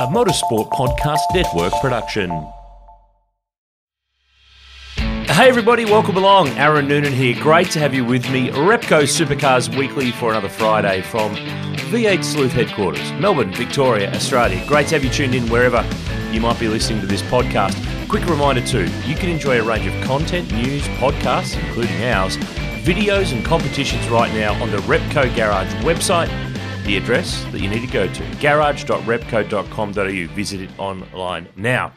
a 0.00 0.06
motorsport 0.06 0.70
podcast 0.70 1.18
network 1.34 1.72
production. 1.80 2.30
Hey 4.96 5.48
everybody, 5.48 5.84
welcome 5.86 6.16
along. 6.16 6.50
Aaron 6.50 6.86
Noonan 6.86 7.12
here. 7.12 7.34
Great 7.42 7.68
to 7.72 7.80
have 7.80 7.92
you 7.94 8.04
with 8.04 8.30
me. 8.30 8.48
Repco 8.50 9.02
Supercars 9.02 9.76
Weekly 9.76 10.12
for 10.12 10.30
another 10.30 10.48
Friday 10.48 11.02
from 11.02 11.34
V8 11.90 12.22
Sleuth 12.22 12.52
headquarters, 12.52 13.10
Melbourne, 13.14 13.52
Victoria, 13.52 14.12
Australia. 14.12 14.64
Great 14.68 14.86
to 14.88 14.94
have 14.94 15.02
you 15.02 15.10
tuned 15.10 15.34
in 15.34 15.48
wherever 15.48 15.84
you 16.30 16.40
might 16.40 16.60
be 16.60 16.68
listening 16.68 17.00
to 17.00 17.06
this 17.08 17.22
podcast. 17.22 17.76
Quick 18.08 18.24
reminder 18.26 18.64
too, 18.64 18.86
you 19.04 19.16
can 19.16 19.28
enjoy 19.28 19.60
a 19.60 19.64
range 19.64 19.86
of 19.86 20.04
content, 20.04 20.52
news, 20.52 20.82
podcasts, 21.00 21.60
including 21.60 22.04
ours, 22.04 22.36
videos 22.84 23.32
and 23.32 23.44
competitions 23.44 24.08
right 24.08 24.32
now 24.32 24.54
on 24.62 24.70
the 24.70 24.78
Repco 24.78 25.34
Garage 25.34 25.72
website 25.84 26.47
the 26.88 26.96
address 26.96 27.44
that 27.52 27.60
you 27.60 27.68
need 27.68 27.86
to 27.86 27.92
go 27.92 28.10
to 28.10 28.22
garage.repco.com.au. 28.40 30.34
Visit 30.34 30.62
it 30.62 30.70
online 30.78 31.46
now. 31.54 31.92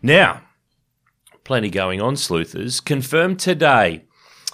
Now, 0.00 0.42
plenty 1.42 1.70
going 1.70 2.00
on, 2.00 2.14
sleuthers. 2.14 2.80
Confirmed 2.80 3.40
today. 3.40 4.04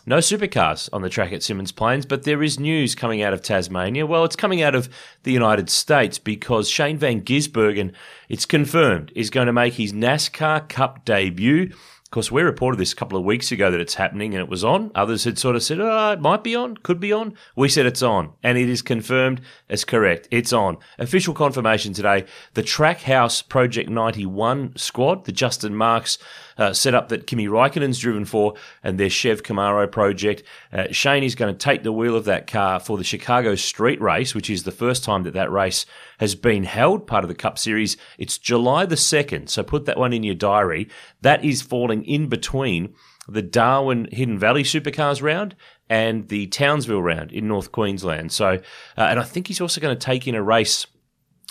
No 0.07 0.19
supercars 0.19 0.89
on 0.91 1.03
the 1.03 1.11
track 1.11 1.35
at 1.35 1.41
Symmons 1.41 1.75
Plains, 1.77 2.07
but 2.07 2.23
there 2.23 2.43
is 2.43 2.59
news 2.59 2.95
coming 2.95 3.21
out 3.21 3.35
of 3.35 3.43
Tasmania. 3.43 4.07
Well, 4.07 4.25
it's 4.25 4.37
coming 4.37 4.63
out 4.63 4.75
of 4.75 4.89
the 5.23 5.33
United 5.33 5.69
States 5.69 6.19
because 6.19 6.71
Shane 6.71 6.97
Van 6.97 7.21
Gisbergen, 7.21 7.93
it's 8.31 8.47
confirmed, 8.47 9.13
is 9.15 9.29
going 9.29 9.49
to 9.49 9.53
make 9.53 9.75
his 9.75 9.93
NASCAR 9.93 10.67
Cup 10.67 11.05
debut 11.05 11.75
course, 12.15 12.31
we 12.31 12.43
reported 12.43 12.79
this 12.79 12.93
a 12.93 12.97
couple 12.97 13.19
of 13.19 13.25
weeks 13.25 13.51
ago 13.51 13.71
that 13.71 13.81
it's 13.81 13.95
happening 13.95 14.35
and 14.35 14.41
it 14.41 14.49
was 14.49 14.63
on. 14.63 14.93
Others 14.95 15.25
had 15.25 15.37
sort 15.37 15.57
of 15.57 15.63
said, 15.63 15.81
oh, 15.81 16.13
it 16.13 16.21
might 16.21 16.45
be 16.45 16.55
on, 16.55 16.77
could 16.77 17.01
be 17.01 17.13
on. 17.13 17.35
We 17.57 17.69
said 17.69 17.87
it's 17.87 18.03
on, 18.03 18.33
and 18.43 18.57
it 18.57 18.69
is 18.69 18.83
confirmed 18.83 19.41
as 19.69 19.85
correct. 19.85 20.29
It's 20.31 20.53
on. 20.53 20.79
Official 20.99 21.35
confirmation 21.35 21.93
today. 21.93 22.25
The 22.55 22.63
Trackhouse 22.63 23.47
Project 23.49 23.91
91 23.91 24.77
squad, 24.77 25.25
the 25.25 25.33
Justin 25.33 25.75
Marks 25.75 26.19
uh, 26.57 26.73
setup 26.73 27.09
that 27.09 27.27
Kimi 27.27 27.47
Raikkonen's 27.47 27.99
driven 27.99 28.25
for, 28.25 28.55
and 28.83 28.99
their 28.99 29.11
Chev 29.11 29.43
Camaro 29.43 29.91
project. 29.91 30.43
Uh, 30.73 30.87
Shane 30.91 31.25
is 31.25 31.35
going 31.35 31.53
to 31.53 31.59
take 31.59 31.83
the 31.83 31.93
wheel 31.93 32.17
of 32.17 32.25
that 32.27 32.47
car 32.47 32.79
for 32.81 32.97
the 32.97 33.05
Chicago 33.05 33.55
Street 33.55 34.01
Race, 34.01 34.35
which 34.35 34.51
is 34.51 34.63
the 34.63 34.71
first 34.71 35.05
time 35.05 35.25
that 35.25 35.35
that 35.35 35.51
race 35.51 35.87
has 36.19 36.35
been 36.35 36.65
held, 36.65 37.07
part 37.07 37.25
of 37.25 37.29
the 37.29 37.35
Cup 37.35 37.59
Series. 37.59 37.97
It's 38.19 38.39
July 38.39 38.87
the 38.87 38.95
2nd, 38.95 39.49
so 39.49 39.63
put 39.63 39.85
that 39.87 39.99
one 39.99 40.13
in 40.13 40.23
your 40.23 40.35
diary. 40.35 40.89
That 41.23 41.45
is 41.45 41.63
falling 41.63 42.04
in 42.05 42.29
between 42.29 42.95
the 43.29 43.43
Darwin 43.43 44.09
Hidden 44.13 44.39
Valley 44.39 44.63
Supercars 44.63 45.23
round 45.23 45.57
and 45.89 46.29
the 46.29 46.47
Townsville 46.49 47.03
round 47.03 47.33
in 47.33 47.49
North 47.49 47.73
Queensland. 47.73 48.33
So, 48.33 48.61
uh, 48.97 49.01
and 49.01 49.19
I 49.19 49.25
think 49.25 49.49
he's 49.49 49.61
also 49.61 49.81
going 49.81 49.97
to 49.97 50.05
take 50.05 50.27
in 50.27 50.35
a 50.35 50.43
race 50.43 50.87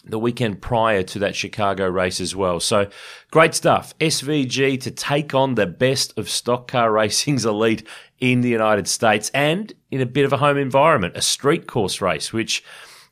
the 0.06 0.20
weekend 0.20 0.62
prior 0.62 1.02
to 1.02 1.20
that 1.20 1.36
Chicago 1.36 1.88
race 1.88 2.20
as 2.20 2.36
well. 2.36 2.60
So 2.60 2.90
great 3.32 3.54
stuff. 3.54 3.98
SVG 4.00 4.82
to 4.82 4.92
take 4.92 5.34
on 5.34 5.56
the 5.56 5.66
best 5.66 6.18
of 6.18 6.30
stock 6.30 6.68
car 6.68 6.92
racing's 6.92 7.46
elite 7.46 7.88
in 8.20 8.42
the 8.42 8.50
United 8.50 8.88
States 8.88 9.32
and 9.34 9.74
in 9.92 10.02
a 10.02 10.06
bit 10.06 10.26
of 10.26 10.34
a 10.34 10.38
home 10.38 10.58
environment, 10.58 11.16
a 11.16 11.22
street 11.22 11.68
course 11.68 12.02
race, 12.02 12.34
which 12.34 12.64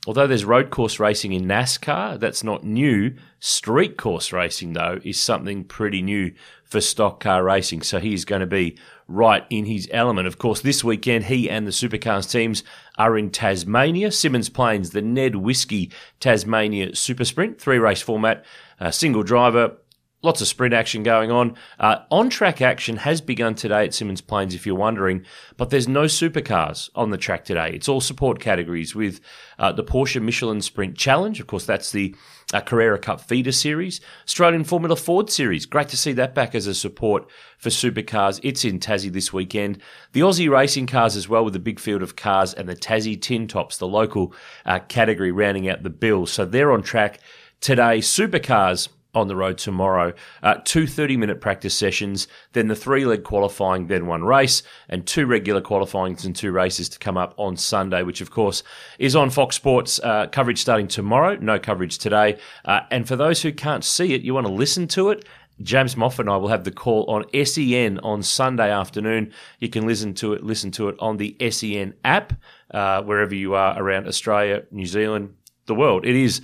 although 0.07 0.27
there's 0.27 0.45
road 0.45 0.69
course 0.69 0.99
racing 0.99 1.33
in 1.33 1.45
NASCAR, 1.45 2.19
that's 2.19 2.43
not 2.43 2.63
new. 2.63 3.15
Street 3.39 3.97
course 3.97 4.31
racing, 4.31 4.73
though, 4.73 4.99
is 5.03 5.19
something 5.19 5.63
pretty 5.63 6.01
new 6.01 6.33
for 6.63 6.81
stock 6.81 7.19
car 7.19 7.43
racing. 7.43 7.81
So 7.81 7.99
he's 7.99 8.25
going 8.25 8.39
to 8.39 8.47
be 8.47 8.77
right 9.07 9.45
in 9.49 9.65
his 9.65 9.89
element. 9.91 10.27
Of 10.27 10.37
course, 10.37 10.61
this 10.61 10.83
weekend, 10.83 11.25
he 11.25 11.49
and 11.49 11.67
the 11.67 11.71
Supercars 11.71 12.31
teams 12.31 12.63
are 12.97 13.17
in 13.17 13.29
Tasmania. 13.29 14.09
Symmons 14.09 14.51
Plains, 14.51 14.91
the 14.91 15.01
Ned 15.01 15.35
Whisky 15.35 15.91
Tasmania 16.19 16.95
Super 16.95 17.25
Sprint, 17.25 17.59
three 17.59 17.77
race 17.77 18.01
format, 18.01 18.45
uh, 18.79 18.91
single 18.91 19.23
driver, 19.23 19.77
Lots 20.23 20.39
of 20.39 20.47
sprint 20.47 20.71
action 20.71 21.01
going 21.01 21.31
on. 21.31 21.55
Uh, 21.79 21.97
on 22.11 22.29
track 22.29 22.61
action 22.61 22.97
has 22.97 23.21
begun 23.21 23.55
today 23.55 23.85
at 23.85 23.89
Symmons 23.89 24.25
Plains, 24.25 24.53
if 24.53 24.67
you're 24.67 24.75
wondering, 24.75 25.25
but 25.57 25.71
there's 25.71 25.87
no 25.87 26.03
supercars 26.03 26.91
on 26.93 27.09
the 27.09 27.17
track 27.17 27.43
today. 27.43 27.71
It's 27.73 27.89
all 27.89 28.01
support 28.01 28.39
categories 28.39 28.93
with 28.93 29.19
uh, 29.57 29.71
the 29.71 29.83
Porsche 29.83 30.21
Michelin 30.21 30.61
Sprint 30.61 30.95
Challenge. 30.95 31.39
Of 31.39 31.47
course, 31.47 31.65
that's 31.65 31.91
the 31.91 32.15
uh, 32.53 32.61
Carrera 32.61 32.99
Cup 32.99 33.21
feeder 33.21 33.51
series. 33.51 33.99
Australian 34.25 34.63
Formula 34.63 34.95
Ford 34.95 35.31
series. 35.31 35.65
Great 35.65 35.89
to 35.89 35.97
see 35.97 36.13
that 36.13 36.35
back 36.35 36.53
as 36.53 36.67
a 36.67 36.75
support 36.75 37.27
for 37.57 37.69
supercars. 37.69 38.39
It's 38.43 38.63
in 38.63 38.77
Tassie 38.79 39.11
this 39.11 39.33
weekend. 39.33 39.81
The 40.11 40.21
Aussie 40.21 40.51
racing 40.51 40.85
cars 40.85 41.15
as 41.15 41.27
well, 41.27 41.43
with 41.43 41.55
a 41.55 41.59
big 41.59 41.79
field 41.79 42.03
of 42.03 42.15
cars, 42.15 42.53
and 42.53 42.69
the 42.69 42.75
Tassie 42.75 43.19
Tin 43.19 43.47
Tops, 43.47 43.77
the 43.77 43.87
local 43.87 44.35
uh, 44.67 44.79
category, 44.87 45.31
rounding 45.31 45.67
out 45.67 45.81
the 45.81 45.89
bill. 45.89 46.27
So 46.27 46.45
they're 46.45 46.71
on 46.71 46.83
track 46.83 47.21
today. 47.59 47.99
Supercars 47.99 48.89
on 49.13 49.27
the 49.27 49.35
road 49.35 49.57
tomorrow. 49.57 50.13
Uh, 50.41 50.55
two 50.63 50.87
30 50.87 51.17
minute 51.17 51.41
practice 51.41 51.73
sessions, 51.73 52.27
then 52.53 52.67
the 52.67 52.75
three 52.75 53.05
leg 53.05 53.23
qualifying, 53.23 53.87
then 53.87 54.07
one 54.07 54.23
race, 54.23 54.63
and 54.89 55.05
two 55.05 55.25
regular 55.25 55.61
qualifyings 55.61 56.25
and 56.25 56.35
two 56.35 56.51
races 56.51 56.89
to 56.89 56.99
come 56.99 57.17
up 57.17 57.33
on 57.37 57.57
Sunday, 57.57 58.03
which 58.03 58.21
of 58.21 58.31
course 58.31 58.63
is 58.99 59.15
on 59.15 59.29
Fox 59.29 59.55
Sports. 59.55 59.99
Uh, 59.99 60.27
coverage 60.27 60.61
starting 60.61 60.87
tomorrow, 60.87 61.35
no 61.35 61.59
coverage 61.59 61.97
today. 61.97 62.37
Uh, 62.65 62.81
and 62.89 63.07
for 63.07 63.15
those 63.15 63.41
who 63.41 63.51
can't 63.51 63.83
see 63.83 64.13
it, 64.13 64.21
you 64.21 64.33
want 64.33 64.47
to 64.47 64.53
listen 64.53 64.87
to 64.87 65.09
it. 65.09 65.25
James 65.63 65.95
Moffat 65.95 66.21
and 66.21 66.29
I 66.29 66.37
will 66.37 66.47
have 66.47 66.63
the 66.63 66.71
call 66.71 67.05
on 67.05 67.25
SEN 67.45 67.99
on 67.99 68.23
Sunday 68.23 68.71
afternoon. 68.71 69.31
You 69.59 69.69
can 69.69 69.85
listen 69.85 70.13
to 70.15 70.33
it, 70.33 70.43
listen 70.43 70.71
to 70.71 70.89
it 70.89 70.95
on 70.99 71.17
the 71.17 71.35
SEN 71.51 71.93
app, 72.03 72.33
uh, 72.71 73.03
wherever 73.03 73.35
you 73.35 73.53
are 73.53 73.79
around 73.81 74.07
Australia, 74.07 74.63
New 74.71 74.85
Zealand, 74.85 75.35
the 75.67 75.75
world. 75.75 76.05
It 76.05 76.15
is 76.15 76.41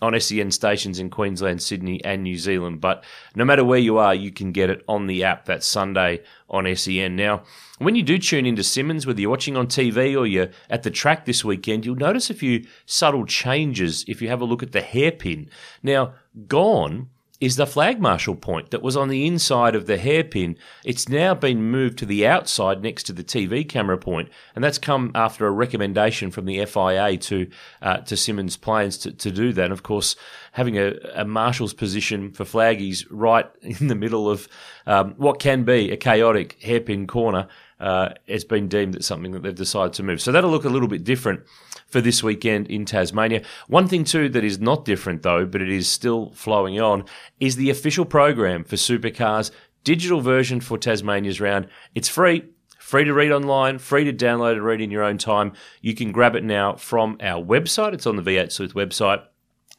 on 0.00 0.18
SEN 0.18 0.50
stations 0.50 0.98
in 0.98 1.10
Queensland, 1.10 1.62
Sydney, 1.62 2.02
and 2.04 2.22
New 2.22 2.38
Zealand. 2.38 2.80
But 2.80 3.04
no 3.34 3.44
matter 3.44 3.64
where 3.64 3.78
you 3.78 3.98
are, 3.98 4.14
you 4.14 4.30
can 4.30 4.52
get 4.52 4.70
it 4.70 4.84
on 4.88 5.06
the 5.06 5.24
app 5.24 5.46
that 5.46 5.64
Sunday 5.64 6.22
on 6.48 6.74
SEN. 6.76 7.16
Now, 7.16 7.42
when 7.78 7.94
you 7.94 8.02
do 8.02 8.18
tune 8.18 8.46
into 8.46 8.62
Symmons, 8.62 9.06
whether 9.06 9.20
you're 9.20 9.30
watching 9.30 9.56
on 9.56 9.66
TV 9.66 10.18
or 10.18 10.26
you're 10.26 10.50
at 10.70 10.82
the 10.82 10.90
track 10.90 11.24
this 11.24 11.44
weekend, 11.44 11.84
you'll 11.84 11.96
notice 11.96 12.30
a 12.30 12.34
few 12.34 12.66
subtle 12.86 13.26
changes 13.26 14.04
if 14.08 14.22
you 14.22 14.28
have 14.28 14.40
a 14.40 14.46
look 14.46 14.62
at 14.62 14.72
the 14.72 14.80
hairpin. 14.80 15.50
Now, 15.82 16.14
gone 16.46 17.10
is 17.40 17.54
the 17.54 17.66
flag 17.66 18.00
marshal 18.00 18.34
point 18.34 18.70
that 18.70 18.82
was 18.82 18.96
on 18.96 19.08
the 19.08 19.24
inside 19.26 19.76
of 19.76 19.86
the 19.86 19.96
hairpin. 19.96 20.56
It's 20.84 21.08
now 21.08 21.34
been 21.34 21.70
moved 21.70 21.98
to 21.98 22.06
the 22.06 22.26
outside 22.26 22.82
next 22.82 23.04
to 23.04 23.12
the 23.12 23.22
TV 23.22 23.68
camera 23.68 23.96
point, 23.96 24.28
and 24.54 24.64
that's 24.64 24.78
come 24.78 25.12
after 25.14 25.46
a 25.46 25.50
recommendation 25.50 26.32
from 26.32 26.46
the 26.46 26.64
FIA 26.64 27.16
to 27.16 27.48
uh, 27.80 27.98
to 27.98 28.16
Symmons 28.16 28.60
Plains 28.60 28.98
to, 28.98 29.12
to 29.12 29.30
do 29.30 29.52
that. 29.52 29.64
And 29.64 29.72
of 29.72 29.84
course, 29.84 30.16
having 30.52 30.78
a, 30.78 30.94
a 31.14 31.24
marshal's 31.24 31.74
position 31.74 32.32
for 32.32 32.44
flaggies 32.44 33.06
right 33.10 33.48
in 33.62 33.86
the 33.86 33.94
middle 33.94 34.28
of 34.28 34.48
um, 34.86 35.14
what 35.16 35.38
can 35.38 35.62
be 35.62 35.92
a 35.92 35.96
chaotic 35.96 36.60
hairpin 36.60 37.06
corner 37.06 37.46
uh, 37.80 38.10
it's 38.26 38.44
been 38.44 38.68
deemed 38.68 38.94
that 38.94 39.04
something 39.04 39.32
that 39.32 39.42
they've 39.42 39.54
decided 39.54 39.92
to 39.94 40.02
move. 40.02 40.20
So 40.20 40.32
that'll 40.32 40.50
look 40.50 40.64
a 40.64 40.70
little 40.70 40.88
bit 40.88 41.04
different 41.04 41.40
for 41.88 42.00
this 42.00 42.22
weekend 42.22 42.66
in 42.68 42.84
Tasmania. 42.84 43.42
One 43.68 43.88
thing 43.88 44.04
too 44.04 44.28
that 44.30 44.44
is 44.44 44.58
not 44.58 44.84
different 44.84 45.22
though, 45.22 45.44
but 45.44 45.62
it 45.62 45.70
is 45.70 45.88
still 45.88 46.30
flowing 46.32 46.80
on, 46.80 47.04
is 47.40 47.56
the 47.56 47.70
official 47.70 48.04
program 48.04 48.64
for 48.64 48.76
supercars, 48.76 49.50
digital 49.84 50.20
version 50.20 50.60
for 50.60 50.78
Tasmania's 50.78 51.40
round. 51.40 51.68
It's 51.94 52.08
free. 52.08 52.44
Free 52.78 53.04
to 53.04 53.12
read 53.12 53.32
online, 53.32 53.78
free 53.78 54.04
to 54.04 54.14
download 54.14 54.52
and 54.52 54.64
read 54.64 54.80
in 54.80 54.90
your 54.90 55.02
own 55.02 55.18
time. 55.18 55.52
You 55.82 55.94
can 55.94 56.10
grab 56.10 56.34
it 56.34 56.42
now 56.42 56.76
from 56.76 57.18
our 57.20 57.42
website. 57.42 57.92
It's 57.92 58.06
on 58.06 58.16
the 58.16 58.22
V8 58.22 58.50
Sleuth 58.50 58.72
website 58.72 59.24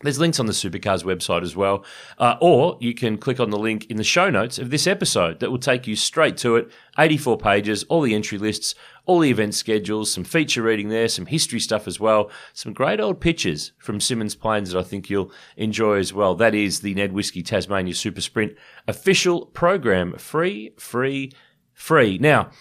there's 0.02 0.20
links 0.20 0.40
on 0.40 0.46
the 0.46 0.54
Supercars 0.54 1.04
website 1.04 1.44
as 1.44 1.56
well. 1.56 1.84
Uh, 2.18 2.36
or 2.40 2.78
you 2.80 2.94
can 2.94 3.18
click 3.18 3.40
on 3.40 3.50
the 3.50 3.60
link 3.60 3.86
in 3.90 3.98
the 3.98 4.04
show 4.04 4.30
notes 4.30 4.58
of 4.58 4.70
this 4.70 4.88
episode 4.88 5.40
that 5.40 5.52
will 5.52 5.60
take 5.60 5.88
you 5.88 5.96
straight 5.96 6.38
to 6.38 6.56
it. 6.56 6.72
84 6.98 7.38
pages, 7.38 7.84
all 7.86 8.02
the 8.02 8.16
entry 8.16 8.38
lists, 8.38 8.76
all 9.06 9.20
the 9.20 9.30
event 9.30 9.56
schedules, 9.56 10.14
some 10.14 10.24
feature 10.24 10.62
reading 10.62 10.90
there, 10.90 11.08
some 11.08 11.26
history 11.26 11.60
stuff 11.60 11.88
as 11.88 12.00
well, 12.00 12.30
some 12.54 12.74
great 12.74 13.00
old 13.00 13.20
pictures 13.20 13.72
from 13.78 14.00
Symmons 14.00 14.40
Plains 14.40 14.72
that 14.72 14.80
I 14.80 14.84
think 14.84 15.10
you'll 15.10 15.32
enjoy 15.58 15.98
as 15.98 16.14
well. 16.14 16.36
That 16.36 16.56
is 16.56 16.82
the 16.82 16.94
Ned 16.94 17.12
Whisky 17.12 17.44
Tasmania 17.44 17.94
Super 17.94 18.22
Sprint 18.22 18.54
official 18.88 19.48
program. 19.48 20.14
Free, 20.18 20.74
free, 20.78 21.32
free. 21.74 22.18
Now, 22.20 22.52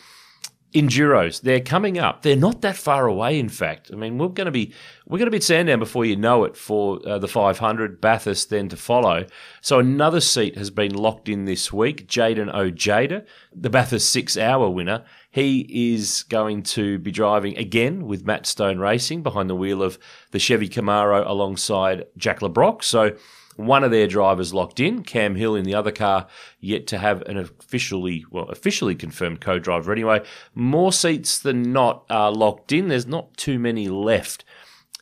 enduros 0.74 1.40
they're 1.40 1.60
coming 1.60 1.98
up. 1.98 2.22
They're 2.22 2.36
not 2.36 2.60
that 2.60 2.76
far 2.76 3.06
away 3.06 3.38
in 3.38 3.48
fact. 3.48 3.90
I 3.92 3.96
mean 3.96 4.18
we're 4.18 4.28
going 4.28 4.46
to 4.46 4.50
be 4.50 4.74
we're 5.06 5.18
going 5.18 5.26
to 5.26 5.30
be 5.30 5.38
at 5.38 5.42
sandown 5.42 5.78
before 5.78 6.04
you 6.04 6.16
know 6.16 6.44
it 6.44 6.56
for 6.56 7.00
uh, 7.08 7.18
the 7.18 7.28
500 7.28 8.00
bathurst 8.00 8.50
then 8.50 8.68
to 8.68 8.76
follow. 8.76 9.24
So 9.62 9.78
another 9.78 10.20
seat 10.20 10.58
has 10.58 10.70
been 10.70 10.94
locked 10.94 11.28
in 11.28 11.46
this 11.46 11.72
week 11.72 12.06
jayden 12.06 12.52
ojeda 12.54 13.24
the 13.54 13.70
bathurst 13.70 14.10
six 14.10 14.36
hour 14.36 14.68
winner. 14.68 15.04
He 15.30 15.94
is 15.94 16.24
going 16.24 16.62
to 16.64 16.98
be 16.98 17.12
driving 17.12 17.56
again 17.56 18.06
with 18.06 18.26
matt 18.26 18.44
stone 18.44 18.78
racing 18.78 19.22
behind 19.22 19.48
the 19.48 19.56
wheel 19.56 19.82
of 19.82 19.98
the 20.32 20.38
chevy 20.38 20.68
camaro 20.68 21.26
alongside 21.26 22.04
jack 22.18 22.42
le 22.42 22.50
Brocq. 22.50 22.84
so 22.84 23.16
one 23.58 23.82
of 23.82 23.90
their 23.90 24.06
drivers 24.06 24.54
locked 24.54 24.78
in, 24.78 25.02
Cam 25.02 25.34
Hill 25.34 25.56
in 25.56 25.64
the 25.64 25.74
other 25.74 25.90
car, 25.90 26.28
yet 26.60 26.86
to 26.86 26.98
have 26.98 27.22
an 27.22 27.36
officially, 27.36 28.24
well, 28.30 28.48
officially 28.50 28.94
confirmed 28.94 29.40
co-driver 29.40 29.90
anyway. 29.90 30.22
More 30.54 30.92
seats 30.92 31.40
than 31.40 31.72
not 31.72 32.04
are 32.08 32.30
locked 32.30 32.70
in. 32.70 32.86
There's 32.86 33.06
not 33.06 33.36
too 33.36 33.58
many 33.58 33.88
left 33.88 34.44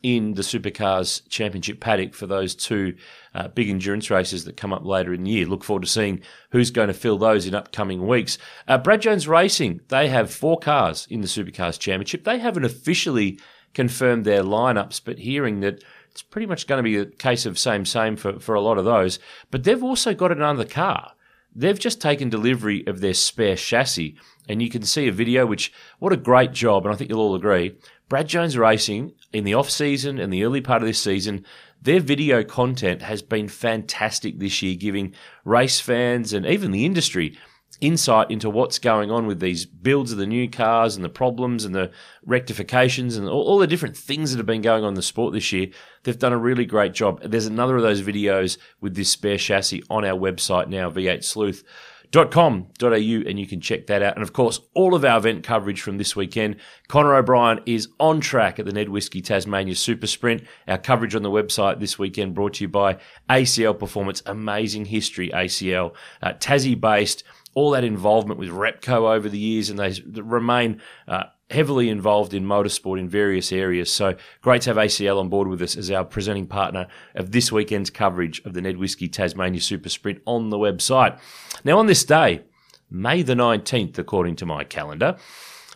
in 0.03 0.35
the 0.35 0.43
Supercars 0.43 1.29
Championship 1.29 1.81
paddock 1.81 2.15
for 2.15 2.27
those 2.27 2.55
two 2.55 2.97
uh, 3.35 3.49
big 3.49 3.69
endurance 3.69 4.11
races 4.11 4.47
that 4.47 4.57
come 4.57 4.73
up 4.73 4.87
later 4.87 5.13
in 5.13 5.25
the 5.25 5.33
year. 5.33 5.47
Look 5.47 5.63
forward 5.63 5.83
to 5.83 5.89
seeing 5.89 6.23
who's 6.51 6.71
going 6.71 6.89
to 6.89 6.95
fill 6.95 7.19
those 7.19 7.47
in 7.47 7.55
upcoming 7.55 8.07
weeks. 8.07 8.39
Uh, 8.67 8.79
Brad 8.79 9.03
Jones 9.03 9.29
Racing, 9.29 9.81
they 9.89 10.09
have 10.09 10.33
four 10.33 10.59
cars 10.59 11.07
in 11.11 11.21
the 11.21 11.27
Supercars 11.27 11.79
Championship. 11.79 12.25
They 12.25 12.39
haven't 12.39 12.65
officially 12.65 13.39
confirmed 13.75 14.25
their 14.25 14.43
lineups, 14.43 15.03
but 15.05 15.19
hearing 15.19 15.61
that 15.61 15.85
it's 16.17 16.23
pretty 16.23 16.47
much 16.47 16.67
going 16.67 16.79
to 16.79 16.83
be 16.83 16.97
a 16.97 17.05
case 17.05 17.45
of 17.45 17.59
same 17.59 17.85
same 17.85 18.17
for, 18.17 18.41
for 18.41 18.55
a 18.55 18.61
lot 18.63 18.79
of 18.79 18.87
those. 18.87 19.19
But 19.51 19.65
they've 19.65 19.85
also 19.85 20.15
got 20.15 20.33
another 20.33 20.65
car. 20.65 21.13
They've 21.55 21.79
just 21.79 22.01
taken 22.01 22.31
delivery 22.31 22.87
of 22.87 23.01
their 23.01 23.13
spare 23.13 23.55
chassis, 23.55 24.17
and 24.49 24.63
you 24.63 24.71
can 24.71 24.81
see 24.81 25.09
a 25.09 25.13
video. 25.13 25.45
Which 25.45 25.75
what 25.99 26.15
a 26.15 26.17
great 26.17 26.53
job, 26.53 26.87
and 26.87 26.95
I 26.95 26.97
think 26.97 27.11
you'll 27.11 27.21
all 27.21 27.35
agree. 27.35 27.77
Brad 28.09 28.29
Jones 28.29 28.57
Racing 28.57 29.13
in 29.35 29.45
the 29.45 29.53
off 29.53 29.69
season 29.69 30.19
and 30.19 30.33
the 30.33 30.45
early 30.45 30.63
part 30.63 30.81
of 30.81 30.89
this 30.89 30.99
season, 30.99 31.45
their 31.83 32.01
video 32.01 32.43
content 32.43 33.03
has 33.03 33.21
been 33.21 33.49
fantastic 33.49 34.39
this 34.39 34.63
year, 34.63 34.75
giving 34.75 35.13
race 35.45 35.81
fans 35.81 36.33
and 36.33 36.47
even 36.47 36.71
the 36.71 36.87
industry 36.87 37.37
insight 37.81 38.31
into 38.31 38.49
what's 38.49 38.79
going 38.79 39.11
on 39.11 39.27
with 39.27 39.41
these 39.41 39.67
builds 39.67 40.13
of 40.13 40.19
the 40.19 40.27
new 40.27 40.49
cars 40.49 40.97
and 40.97 41.05
the 41.05 41.09
problems 41.09 41.65
and 41.65 41.75
the 41.75 41.91
rectifications 42.25 43.17
and 43.17 43.29
all, 43.29 43.43
all, 43.43 43.59
the 43.59 43.67
different 43.67 43.97
things 43.97 44.31
that 44.31 44.39
have 44.39 44.47
been 44.47 44.63
going 44.63 44.85
on 44.85 44.91
in 44.91 44.95
the 44.95 45.03
sport 45.03 45.33
this 45.33 45.53
year. 45.53 45.69
They've 46.05 46.19
done 46.19 46.33
a 46.33 46.39
really 46.39 46.65
great 46.65 46.95
job. 46.95 47.21
There's 47.23 47.47
another 47.47 47.77
of 47.77 47.83
those 47.83 48.03
videos 48.03 48.59
with 48.81 48.95
this 48.95 49.11
spare 49.11 49.39
chassis 49.39 49.83
on 49.91 50.05
our 50.05 50.19
website 50.19 50.69
now, 50.69 50.91
v8sleuth.com.au, 50.91 53.29
and 53.29 53.39
you 53.39 53.47
can 53.47 53.61
check 53.61 53.87
that 53.89 54.03
out. 54.03 54.15
And 54.15 54.23
of 54.23 54.33
course, 54.33 54.61
all 54.75 54.95
of 54.95 55.05
our 55.05 55.19
event 55.19 55.45
coverage 55.45 55.83
from 55.83 55.99
this 55.99 56.17
weekend. 56.17 56.57
Connor 56.89 57.15
O'Brien 57.15 57.61
is 57.67 57.89
on 58.01 58.21
track 58.21 58.59
at 58.59 58.65
the 58.65 58.73
Ned 58.73 58.89
Whisky 58.89 59.21
Tasmania 59.21 59.75
Super 59.75 60.07
Sprint. 60.07 60.45
Our 60.67 60.79
coverage 60.79 61.15
on 61.15 61.23
the 61.23 61.31
website 61.31 61.81
this 61.81 61.99
weekend 61.99 62.35
brought 62.35 62.55
to 62.55 62.65
you 62.65 62.69
by 62.69 62.97
ACL 63.29 63.79
Performance, 63.79 64.23
amazing 64.25 64.87
history 64.87 65.29
ACL, 65.31 65.95
uh, 66.23 66.33
Tassie 66.35 66.81
based 66.81 67.25
all 67.57 67.71
that 67.71 67.85
involvement 67.85 68.39
with 68.39 68.51
Repco 68.51 69.15
over 69.15 69.29
the 69.29 69.39
years, 69.39 69.71
and 69.71 69.79
they 69.79 70.01
remain 70.21 70.81
uh, 71.09 71.25
heavily 71.49 71.89
involved 71.89 72.35
in 72.35 72.45
motorsport 72.45 72.99
in 73.01 73.09
various 73.09 73.51
areas. 73.51 73.91
So 73.91 74.15
great 74.43 74.63
to 74.63 74.71
have 74.71 74.77
ACL 74.77 75.19
on 75.19 75.31
board 75.31 75.49
with 75.49 75.63
us 75.63 75.75
as 75.75 75.91
our 75.91 76.05
presenting 76.05 76.47
partner 76.47 76.87
of 77.15 77.33
this 77.33 77.51
weekend's 77.51 77.89
coverage 77.89 78.45
of 78.45 78.53
the 78.53 78.61
Ned 78.61 78.77
Whisky 78.77 79.09
Tasmania 79.09 79.61
Super 79.61 79.89
Sprint 79.89 80.21
on 80.27 80.51
the 80.51 80.59
website. 80.59 81.19
Now, 81.65 81.79
on 81.79 81.87
this 81.87 82.05
day, 82.05 82.43
May 82.91 83.23
the 83.23 83.35
19th, 83.35 83.99
according 83.99 84.37
to 84.37 84.47
my 84.47 84.63
calendar, 84.63 85.17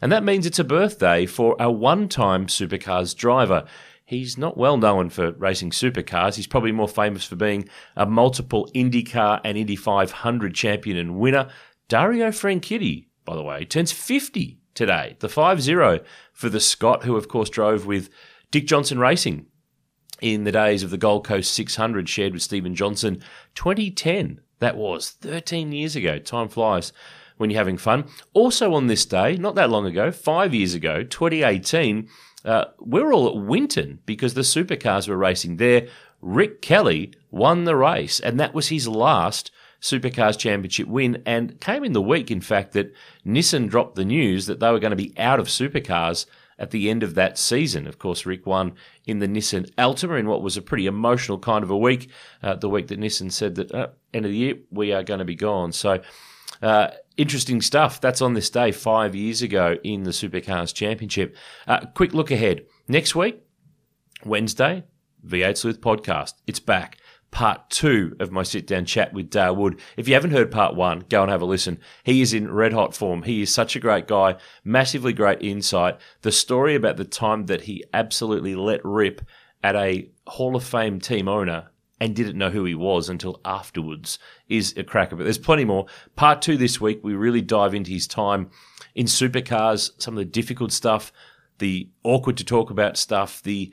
and 0.01 0.13
that 0.13 0.23
means 0.23 0.47
it's 0.47 0.59
a 0.59 0.65
birthday 0.65 1.27
for 1.27 1.57
a 1.59 1.71
one 1.71 2.09
time 2.09 2.47
supercars 2.47 3.17
driver. 3.17 3.65
He's 4.05 4.39
not 4.39 4.57
well 4.57 4.77
known 4.77 5.11
for 5.11 5.33
racing 5.33 5.71
supercars. 5.71 6.35
He's 6.35 6.47
probably 6.47 6.73
more 6.73 6.89
famous 6.89 7.25
for 7.25 7.37
being 7.37 7.69
a 7.97 8.07
multiple 8.07 8.69
IndyCar 8.75 9.41
and 9.45 9.59
Indy 9.59 9.77
500 9.77 10.55
champion 10.55 10.97
and 10.97 11.17
winner, 11.17 11.49
Dario 11.91 12.29
Franchitti, 12.29 13.07
by 13.25 13.35
the 13.35 13.43
way, 13.43 13.65
turns 13.65 13.91
50 13.91 14.61
today, 14.75 15.17
the 15.19 15.29
5 15.29 15.61
0 15.61 15.99
for 16.33 16.49
the 16.49 16.61
Scot, 16.61 17.03
who 17.03 17.17
of 17.17 17.27
course 17.27 17.51
drove 17.51 17.85
with 17.85 18.09
Dick 18.53 18.69
Johnson 18.69 19.01
Racing 19.01 19.47
in 20.21 20.45
the 20.45 20.53
days 20.53 20.85
of 20.85 20.91
the 20.91 20.97
Gold 20.97 21.27
Coast 21.27 21.53
600, 21.53 22.09
shared 22.09 22.33
with 22.33 22.43
Steven 22.43 22.77
Johnson. 22.77 23.21
2010, 23.57 24.41
that 24.61 24.77
was 24.77 25.11
13 25.11 25.73
years 25.73 25.97
ago. 25.97 26.21
Time 26.21 26.49
flies 26.49 26.93
when 27.39 27.51
you're 27.51 27.59
having 27.59 27.77
fun. 27.77 28.05
Also 28.35 28.73
on 28.73 28.87
this 28.87 29.05
day, 29.05 29.37
not 29.37 29.57
that 29.57 29.71
long 29.71 29.85
ago, 29.85 30.13
five 30.13 30.55
years 30.55 30.75
ago, 30.75 31.03
2018, 31.03 32.09
uh, 32.45 32.67
we're 32.79 33.13
all 33.13 33.27
at 33.27 33.45
Winton 33.45 33.99
because 34.07 34.35
the 34.35 34.43
supercars 34.43 35.09
were 35.09 35.17
racing 35.17 35.57
there. 35.57 35.89
Rick 36.23 36.63
Kelly 36.63 37.15
won 37.33 37.65
the 37.65 37.75
race, 37.75 38.21
and 38.21 38.39
that 38.39 38.55
was 38.55 38.69
his 38.69 38.87
last 38.87 39.51
Supercars 39.81 40.39
Championship 40.39 40.89
win 40.89 41.23
and 41.25 41.61
came 41.61 41.85
in 41.85 41.93
the 41.93 42.03
week, 42.03 42.31
in 42.31 42.41
fact, 42.41 42.73
that 42.73 42.95
Nissan 43.27 43.69
dropped 43.69 43.95
the 43.95 44.05
news 44.05 44.47
that 44.47 44.61
they 44.61 44.71
were 44.71 44.79
going 44.79 44.91
to 44.91 44.97
be 44.97 45.15
out 45.19 45.41
of 45.41 45.47
supercars 45.47 46.27
at 46.59 46.71
the 46.71 46.91
end 46.91 47.03
of 47.03 47.15
that 47.15 47.39
season. 47.39 47.87
Of 47.87 47.99
course, 47.99 48.27
Rick 48.27 48.47
won 48.47 48.75
in 49.07 49.19
the 49.19 49.27
Nissan 49.27 49.73
Altima 49.77 50.21
in 50.21 50.29
what 50.29 50.43
was 50.43 50.59
a 50.59 50.63
pretty 50.63 50.87
emotional 50.87 51.39
kind 51.39 51.65
of 51.65 51.71
a 51.71 51.77
week, 51.77 52.11
uh, 52.43 52.57
the 52.57 52.69
week 52.69 52.89
that 52.89 53.01
Nissan 53.01 53.33
said 53.33 53.55
that 53.55 53.73
uh, 53.73 53.89
end 54.13 54.27
of 54.27 54.31
the 54.31 54.37
year 54.37 54.55
we 54.71 54.93
are 54.93 55.03
going 55.03 55.19
to 55.19 55.25
be 55.25 55.35
gone. 55.35 55.73
So, 55.73 56.03
uh, 56.61 56.89
interesting 57.17 57.63
stuff. 57.63 58.03
That's 58.03 58.21
on 58.21 58.35
this 58.35 58.51
day 58.51 58.73
five 58.73 59.15
years 59.15 59.41
ago 59.41 59.79
in 59.83 60.03
the 60.03 60.11
Supercars 60.11 60.75
Championship. 60.75 61.35
Uh, 61.67 61.87
quick 61.95 62.13
look 62.13 62.31
ahead. 62.31 62.67
Next 62.87 63.15
week, 63.15 63.43
Wednesday, 64.27 64.85
V8 65.27 65.57
Sleuth 65.57 65.81
podcast. 65.81 66.35
It's 66.47 66.61
back 66.61 66.99
part 67.31 67.71
two 67.71 68.17
of 68.19 68.33
my 68.33 68.43
sit 68.43 68.67
down 68.67 68.85
chat 68.85 69.13
with 69.13 69.31
Dale 69.31 69.55
Wood. 69.55 69.81
If 69.97 70.09
you 70.09 70.15
haven't 70.15 70.33
heard 70.33 70.51
part 70.51 70.75
one, 70.75 71.05
go 71.09 71.23
and 71.23 71.31
have 71.31 71.43
a 71.43 71.47
listen. 71.47 71.79
He 72.03 72.21
is 72.21 72.35
in 72.35 72.53
red 72.53 72.73
hot 72.73 72.95
form. 72.95 73.23
He 73.23 73.43
is 73.43 73.53
such 73.53 73.77
a 73.77 73.81
great 73.81 74.09
guy, 74.09 74.37
massively 74.65 75.13
great 75.13 75.43
insight. 75.43 75.99
The 76.23 76.33
story 76.33 76.75
about 76.75 76.97
the 76.97 77.05
time 77.05 77.47
that 77.47 77.63
he 77.63 77.85
absolutely 77.93 78.55
let 78.55 78.85
rip 78.85 79.23
at 79.63 79.77
a 79.77 80.11
Hall 80.27 80.57
of 80.57 80.65
Fame 80.65 81.01
team 81.01 81.29
owner 81.29 81.71
and 82.01 82.17
didn't 82.17 82.39
know 82.39 82.51
who 82.51 82.65
he 82.65 82.75
was 82.75 83.09
until 83.09 83.41
afterwards 83.45 84.19
is 84.49 84.75
a 84.77 84.83
cracker. 84.83 85.17
But 85.17 85.25
there's 85.25 85.39
plenty 85.39 85.65
more. 85.65 85.87
Part 86.17 86.41
two 86.41 86.57
this 86.57 86.81
week, 86.81 87.01
we 87.03 87.15
really 87.15 87.43
dive 87.43 87.75
into 87.75 87.91
his 87.91 88.07
time 88.07 88.51
in 88.95 89.07
supercars, 89.07 89.91
some 89.99 90.15
of 90.15 90.19
the 90.19 90.25
difficult 90.25 90.73
stuff, 90.73 91.13
the 91.59 91.91
awkward 92.03 92.39
to 92.39 92.45
talk 92.45 92.71
about 92.71 92.97
stuff, 92.97 93.43
the 93.43 93.73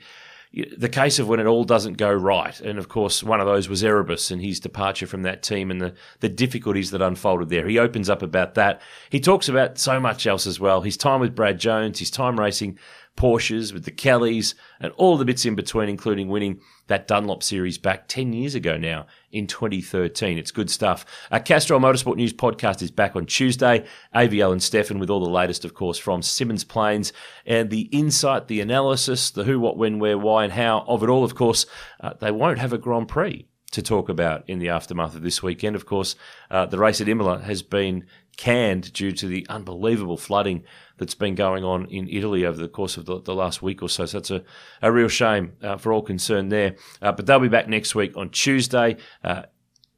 the 0.52 0.88
case 0.88 1.18
of 1.18 1.28
when 1.28 1.40
it 1.40 1.46
all 1.46 1.64
doesn't 1.64 1.98
go 1.98 2.12
right. 2.12 2.58
And 2.60 2.78
of 2.78 2.88
course, 2.88 3.22
one 3.22 3.40
of 3.40 3.46
those 3.46 3.68
was 3.68 3.84
Erebus 3.84 4.30
and 4.30 4.40
his 4.40 4.58
departure 4.58 5.06
from 5.06 5.22
that 5.22 5.42
team 5.42 5.70
and 5.70 5.80
the, 5.80 5.94
the 6.20 6.28
difficulties 6.28 6.90
that 6.90 7.02
unfolded 7.02 7.50
there. 7.50 7.68
He 7.68 7.78
opens 7.78 8.08
up 8.08 8.22
about 8.22 8.54
that. 8.54 8.80
He 9.10 9.20
talks 9.20 9.48
about 9.48 9.78
so 9.78 10.00
much 10.00 10.26
else 10.26 10.46
as 10.46 10.58
well. 10.58 10.80
His 10.80 10.96
time 10.96 11.20
with 11.20 11.34
Brad 11.34 11.58
Jones, 11.58 11.98
his 11.98 12.10
time 12.10 12.40
racing 12.40 12.78
Porsches 13.18 13.72
with 13.72 13.84
the 13.84 13.90
Kellys 13.90 14.54
and 14.78 14.92
all 14.92 15.16
the 15.16 15.24
bits 15.24 15.44
in 15.44 15.56
between, 15.56 15.88
including 15.88 16.28
winning 16.28 16.60
that 16.86 17.08
Dunlop 17.08 17.42
series 17.42 17.76
back 17.76 18.06
10 18.06 18.32
years 18.32 18.54
ago 18.54 18.76
now 18.76 19.06
in 19.32 19.48
2013. 19.48 20.38
It's 20.38 20.52
good 20.52 20.70
stuff. 20.70 21.04
Our 21.32 21.40
Castrol 21.40 21.80
Motorsport 21.80 22.14
News 22.14 22.32
podcast 22.32 22.80
is 22.80 22.92
back 22.92 23.16
on 23.16 23.26
Tuesday. 23.26 23.84
AVL 24.14 24.52
and 24.52 24.62
Stefan 24.62 25.00
with 25.00 25.10
all 25.10 25.18
the 25.18 25.28
latest, 25.28 25.64
of 25.64 25.74
course, 25.74 25.98
from 25.98 26.20
Symmons 26.20 26.66
Plains 26.66 27.12
and 27.44 27.70
the 27.70 27.88
insight, 27.92 28.46
the 28.46 28.60
analysis, 28.60 29.32
the 29.32 29.42
who, 29.42 29.58
what, 29.58 29.76
when, 29.76 29.98
where, 29.98 30.16
why, 30.16 30.44
and 30.44 30.52
how 30.52 30.84
of 30.86 31.02
it 31.02 31.08
all. 31.08 31.24
Of 31.24 31.34
course, 31.34 31.66
uh, 32.00 32.14
they 32.20 32.30
won't 32.30 32.60
have 32.60 32.72
a 32.72 32.78
Grand 32.78 33.08
Prix 33.08 33.48
to 33.72 33.82
talk 33.82 34.08
about 34.08 34.48
in 34.48 34.60
the 34.60 34.68
aftermath 34.68 35.16
of 35.16 35.22
this 35.22 35.42
weekend. 35.42 35.74
Of 35.74 35.86
course, 35.86 36.14
uh, 36.52 36.66
the 36.66 36.78
race 36.78 37.00
at 37.00 37.08
Imola 37.08 37.40
has 37.40 37.62
been 37.62 38.06
canned 38.38 38.92
due 38.94 39.12
to 39.12 39.26
the 39.26 39.44
unbelievable 39.50 40.16
flooding 40.16 40.64
that's 40.96 41.14
been 41.14 41.34
going 41.34 41.64
on 41.64 41.84
in 41.86 42.08
Italy 42.08 42.46
over 42.46 42.56
the 42.56 42.68
course 42.68 42.96
of 42.96 43.04
the, 43.04 43.20
the 43.20 43.34
last 43.34 43.60
week 43.60 43.82
or 43.82 43.88
so. 43.88 44.06
So 44.06 44.18
that's 44.18 44.30
a, 44.30 44.42
a 44.80 44.90
real 44.90 45.08
shame 45.08 45.52
uh, 45.62 45.76
for 45.76 45.92
all 45.92 46.02
concerned 46.02 46.50
there. 46.50 46.76
Uh, 47.02 47.12
but 47.12 47.26
they'll 47.26 47.40
be 47.40 47.48
back 47.48 47.68
next 47.68 47.94
week 47.94 48.16
on 48.16 48.30
Tuesday. 48.30 48.96
Uh, 49.22 49.42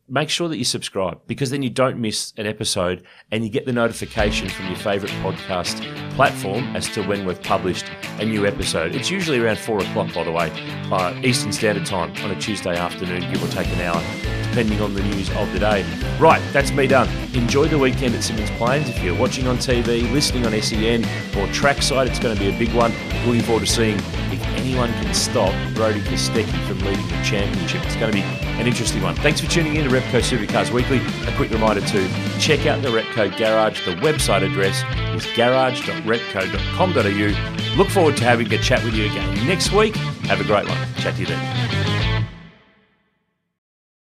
make 0.09 0.29
sure 0.29 0.49
that 0.49 0.57
you 0.57 0.65
subscribe 0.65 1.21
because 1.27 1.51
then 1.51 1.63
you 1.63 1.71
don't 1.71 1.99
miss 1.99 2.33
an 2.37 2.47
episode 2.47 3.05
and 3.31 3.45
you 3.45 3.51
get 3.51 3.67
the 3.67 3.73
notification 3.73 4.49
from 4.49 4.67
your 4.67 4.77
favourite 4.77 5.15
podcast 5.23 5.81
platform 6.17 6.65
as 6.75 6.89
to 6.89 7.03
when 7.03 7.25
we've 7.27 7.43
published 7.43 7.87
a 8.19 8.25
new 8.25 8.47
episode. 8.47 8.95
It's 8.95 9.11
usually 9.11 9.39
around 9.39 9.59
four 9.59 9.79
o'clock, 9.79 10.13
by 10.15 10.25
the 10.25 10.33
way, 10.33 10.51
uh, 10.91 11.15
Eastern 11.23 11.53
Standard 11.53 11.87
Time 11.87 12.11
on 12.25 12.31
a 12.31 12.41
Tuesday 12.41 12.77
afternoon, 12.77 13.21
give 13.31 13.45
or 13.45 13.49
take 13.49 13.69
an 13.69 13.81
hour 13.83 14.40
depending 14.51 14.81
on 14.81 14.95
the 14.95 15.03
news 15.03 15.31
of 15.37 15.53
the 15.53 15.59
day. 15.59 15.85
Right, 16.19 16.43
that's 16.53 16.73
me 16.73 16.87
done. 16.87 17.09
Enjoy 17.35 17.67
the 17.67 17.79
weekend 17.79 18.15
at 18.15 18.21
Symmons 18.21 18.51
Plains. 18.59 18.89
If 18.89 19.03
you're 19.03 19.17
watching 19.17 19.47
on 19.47 19.59
TV, 19.59 20.11
listening 20.13 20.45
on 20.45 20.61
SEN 20.61 21.05
or 21.39 21.47
trackside, 21.53 22.09
it's 22.09 22.19
going 22.19 22.37
to 22.37 22.41
be 22.41 22.55
a 22.55 22.59
big 22.59 22.75
one. 22.75 22.93
Looking 23.27 23.43
forward 23.43 23.67
to 23.67 23.73
seeing 23.73 23.99
if 24.33 24.43
anyone 24.57 24.93
can 24.95 25.15
stop 25.15 25.55
Brodie 25.75 26.01
Kostecki 26.01 26.67
from 26.67 26.79
leading 26.81 27.07
the 27.07 27.23
championship. 27.23 27.85
It's 27.85 27.97
going 27.97 28.13
to 28.13 28.19
be 28.19 28.23
an 28.23 28.67
interesting 28.67 29.03
one. 29.03 29.15
Thanks 29.17 29.41
for 29.41 29.51
tuning 29.51 29.77
in 29.77 29.89
to 29.89 29.95
Repco 29.95 30.21
Supercars 30.21 30.71
Weekly. 30.71 31.01
A 31.27 31.33
quick 31.37 31.51
reminder 31.51 31.81
to 31.81 32.09
check 32.39 32.67
out 32.67 32.83
the 32.83 32.89
Repco 32.89 33.35
Garage. 33.39 33.87
The 33.87 33.95
website 33.97 34.43
address 34.43 34.83
is 35.15 35.27
garage.repco.com.au. 35.37 37.77
Look 37.77 37.89
forward 37.89 38.17
to 38.17 38.25
having 38.25 38.53
a 38.53 38.59
chat 38.59 38.83
with 38.85 38.95
you 38.95 39.07
again 39.07 39.47
next 39.47 39.73
week. 39.73 39.95
Have 40.27 40.41
a 40.41 40.45
great 40.45 40.69
one. 40.69 40.77
Chat 40.97 41.15
to 41.15 41.21
you 41.21 41.27
then. 41.27 41.90